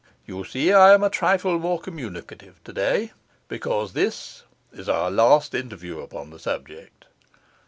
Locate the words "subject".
6.39-7.05